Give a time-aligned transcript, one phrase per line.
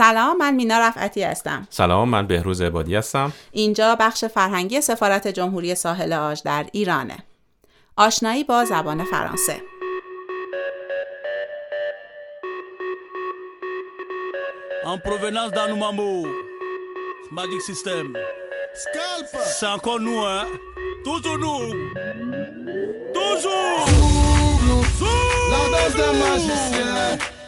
[0.00, 5.74] سلام من مینا رفعتی هستم سلام من بهروز عبادی هستم اینجا بخش فرهنگی سفارت جمهوری
[5.74, 7.16] ساحل آج در ایرانه
[7.96, 9.62] آشنایی با زبان فرانسه
[14.84, 16.10] En provenance d'Anoumambo.
[17.36, 18.06] Magic System.
[18.82, 20.46] Scalp C'est encore nous, hein.
[21.04, 21.64] Toujours nous.
[23.18, 23.80] Toujours.
[23.90, 24.80] Zouglou
[25.52, 27.39] La danse des magiciens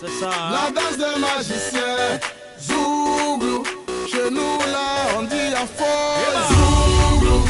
[0.00, 0.30] C'est ça.
[0.30, 2.18] La danse des magiciens
[2.58, 3.62] Zouglou
[4.10, 7.40] Chez nous là on dit à faux Zouglou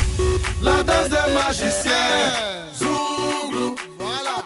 [0.61, 4.43] La danse des magiciens Zouglou Voilà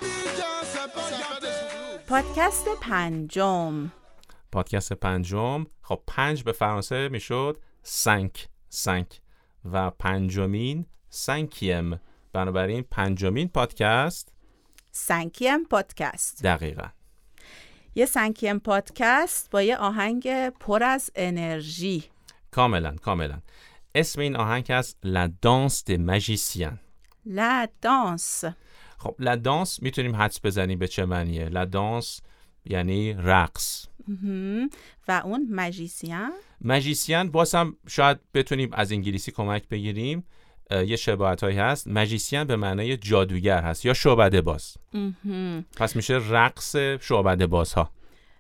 [2.07, 3.93] پادکست پنجم
[4.53, 9.21] پادکست پنجم خب پنج به فرانسه می‌شد سنک سنک
[9.73, 12.01] و پنجمین سنکیم
[12.33, 14.33] بنابراین پنجمین پادکست
[14.93, 16.89] سنکیم پادکست دقیقا
[17.95, 22.05] یه سنکیم پادکست با یه آهنگ پر از انرژی.
[22.50, 23.39] کاملا کاملا.
[23.95, 26.78] اسم این آهنگ هست La Danse des Magiciens.
[27.27, 28.45] لا دانس
[28.98, 32.22] خب La Danse می‌تونیم حدس بزنیم به چه معنیه؟ La Danse
[32.65, 33.87] یعنی رقص.
[35.09, 40.25] و اون مژیسین مژیسین باز هم شاید بتونیم از انگلیسی کمک بگیریم.
[40.70, 41.89] یه شباهت هایی هست.
[41.89, 44.77] مژیسین به معنای جادوگر هست یا شعبده باز.
[45.77, 47.91] پس میشه رقص شعبده باز ها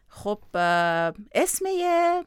[0.08, 0.38] خب
[1.34, 2.24] اسم یه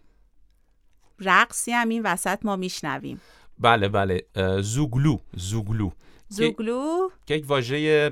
[1.19, 3.21] رقصی هم این وسط ما میشنویم.
[3.59, 4.25] بله بله.
[4.61, 5.91] زوگلو زوگلو.
[6.29, 8.09] زوگلو؟ که یک واژه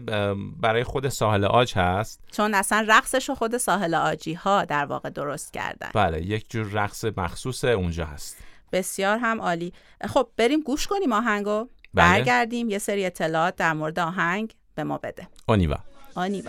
[0.59, 2.21] برای خود ساحل آج هست.
[2.31, 5.89] چون اصلا رقصش رو خود ساحل آجی ها در واقع درست کردن.
[5.93, 8.37] بله یک جور رقص مخصوص اونجا هست.
[8.75, 9.73] بسیار هم عالی.
[10.07, 11.67] خب بریم گوش کنیم آهنگو.
[11.93, 11.93] بله.
[11.93, 12.69] برگردیم.
[12.69, 15.27] یه سری اطلاعات در مورد آهنگ به ما بده.
[15.47, 15.75] اونیو
[16.15, 16.43] اونیو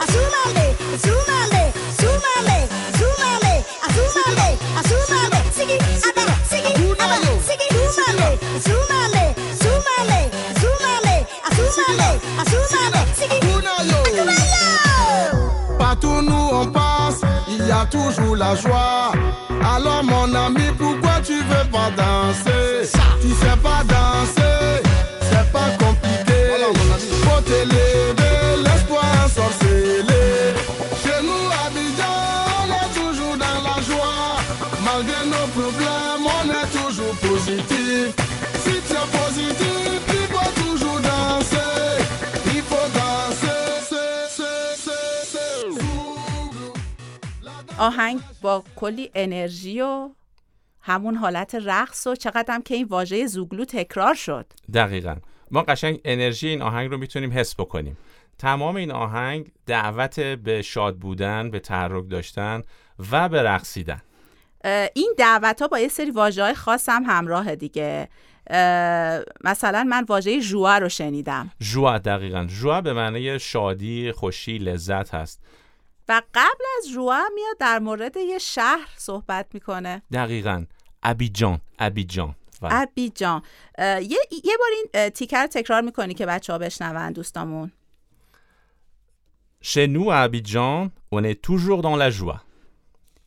[0.00, 0.62] ازماله
[17.82, 19.12] a toujours la joie.
[19.74, 22.88] Alors mon ami, pourquoi tu veux pas danser?
[23.20, 24.82] Tu sais pas danser,
[25.28, 26.40] c'est pas compliqué.
[27.24, 30.24] Faut t'élever, l'espoir ensorcelé.
[31.02, 32.18] Chez nous à Abidjan,
[32.60, 34.36] on est toujours dans la joie.
[34.84, 37.71] Malgré nos problèmes, on est toujours positif.
[47.82, 50.10] آهنگ با کلی انرژی و
[50.80, 54.46] همون حالت رقص و چقدر هم که این واژه زوگلو تکرار شد.
[54.74, 55.16] دقیقا.
[55.50, 57.96] ما قشنگ انرژی این آهنگ رو می‌تونیم حس بکنیم.
[58.38, 62.62] تمام این آهنگ دعوت به شاد بودن به تحرک داشتن
[63.12, 64.02] و به رقصیدن.
[64.94, 68.08] این دعوت ها با یه سری واژه های خاص هم همراه دیگه.
[69.44, 71.50] مثلا من واژه ژوئا رو شنیدم.
[71.62, 72.46] ژوا دقیقا.
[72.50, 75.42] ژوا به معنی شادی خوشی لذت هست.
[76.08, 80.02] و قبل از ژوئا میاد در مورد یه شهر صحبت می‌کنه.
[80.12, 80.64] دقیقا.
[81.02, 82.34] ابیجان ابیجان.
[82.62, 83.42] ابیجان.
[83.78, 87.72] یه, یه بار این تیکر رو تکرار می‌کنی که بچه ها بشنون دوستامون.
[89.64, 92.40] Chez nous à Abidjan, on est toujours dans la joie.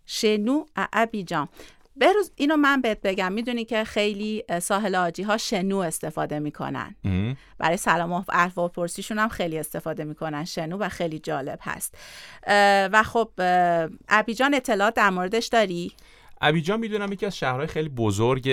[0.05, 1.49] شنو ا- ابیجان
[1.95, 7.37] بروز اینو من بهت بگم می‌دونی که خیلی ساحل آجی ها شنو استفاده می‌کنن مهم.
[7.57, 11.97] برای سلام و احوال پرسیشون هم خیلی استفاده می‌کنن شنو و خیلی جالب هست
[12.91, 13.29] و خب
[14.09, 15.91] ابیجان اطلاعات در موردش داری؟
[16.41, 18.49] ابیجان می‌دونم یکی از شهرهای خیلی بزرگ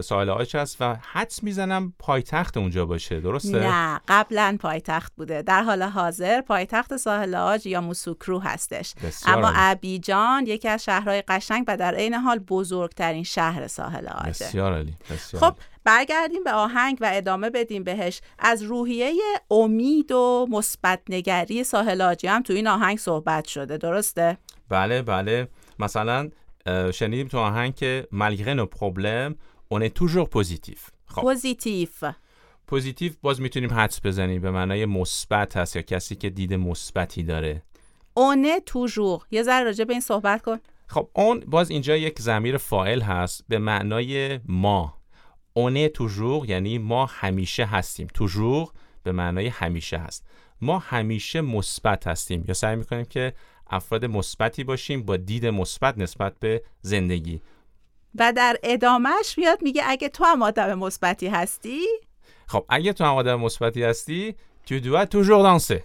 [0.00, 3.20] ساحل آج هست و حدس می‌زنم پایتخت اونجا باشه.
[3.20, 5.42] درسته؟ نه قبلا پایتخت بوده.
[5.42, 8.94] در حال حاضر پایتخت ساحل آج یا موسوکرو هستش.
[9.26, 9.52] اما.
[9.54, 14.94] ابیجان یکی از شهرهای قشنگ و در عین حال بزرگترین شهر ساحل آجه بسیار عالی
[15.10, 15.56] بسیار خب.
[15.84, 18.20] برگردیم به آهنگ و ادامه بدیم بهش.
[18.38, 19.12] از روحیه
[19.50, 23.76] امید و مثبت نگری ساحل آجی هم تو این آهنگ صحبت شده.
[23.76, 25.48] درسته؟ بله بله.
[25.78, 26.30] مثلا
[26.94, 28.08] شنیدیم تو آهنگ که
[28.74, 29.34] problèmes
[29.74, 31.22] on est toujours positif خب.
[31.22, 32.04] positif.
[32.66, 37.62] positive باز می‌تونیم حدس بزنیم به معنای مثبت هست یا کسی که دید مثبتی داره.
[38.14, 40.58] on est toujours یه ذره راجع به این صحبت کن.
[40.86, 44.98] خب on باز اینجا یک ضمیر فاعل هست به معنای ما.
[45.52, 48.06] اونه توژور یعنی ما همیشه هستیم.
[48.14, 48.68] توژور
[49.02, 50.26] به معنای همیشه هست.
[50.60, 52.44] ما همیشه مثبت هستیم.
[52.48, 53.32] یا سعی می‌کنیم که
[53.70, 57.42] افراد مثبتی باشیم با دید مثبت نسبت به زندگی.
[58.18, 61.80] و در ادامهش میاد میگه اگه تو هم آدم مثبتی هستی؟
[62.46, 64.36] خب اگه تو هم آدم مثبتی هستی
[64.66, 65.80] تو dois toujours danser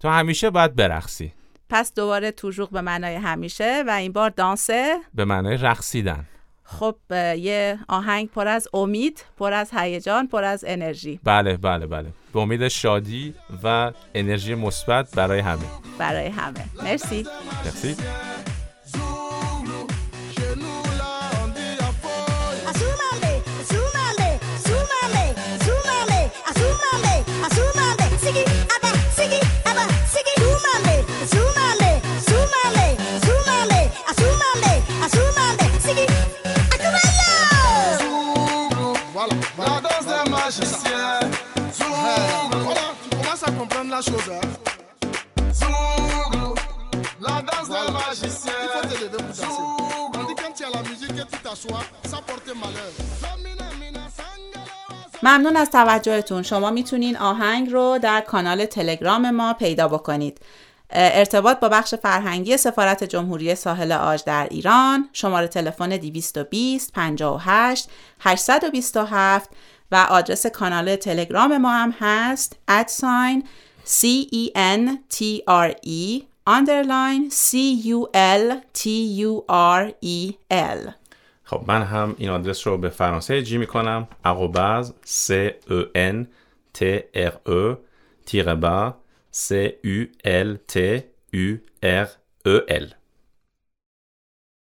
[0.00, 1.32] تو همیشه باید برقصی.
[1.68, 6.26] پس دوباره توژوق به معنای همیشه و این بار دانسه؟ به معنای رقصیدن.
[6.66, 6.96] خب
[7.38, 11.20] یه آهنگ پر از امید پر از هیجان پر از انرژی.
[11.24, 12.08] بله بله بله.
[12.32, 15.64] به امید شادی و انرژی مثبت برای همه.
[15.98, 16.64] برای همه.
[16.82, 17.26] مرسی.
[17.64, 17.96] مرسی.
[47.68, 48.52] Des magiciens.
[48.64, 49.62] Il faut te lever pour danser.
[50.18, 52.92] On dit quand tu as la musique et tu t'assois, ça porte malheur.
[55.22, 60.40] ممنون از توجهتون شما می‌تونین آهنگ رو در کانال تلگرام ما پیدا بکنید
[60.90, 67.88] ارتباط با بخش فرهنگی سفارت جمهوری ساحل آج در ایران شماره تلفن 220 58
[68.20, 69.50] 827
[69.92, 73.44] و آدرس کانال تلگرام ما هم هست ادساین
[73.86, 74.04] C
[74.34, 77.56] E N T R E underline C
[77.94, 78.80] U L T
[79.24, 80.92] U R E L.
[81.42, 85.30] خب من هم این آدرس رو به فرانسه جی می‌کنم اقوباز C
[85.70, 86.26] E N
[86.78, 86.84] T
[87.14, 87.76] R E
[88.26, 88.94] تیره با
[89.32, 89.52] C
[89.84, 90.78] U L T
[91.34, 92.08] U R
[92.46, 92.95] E L.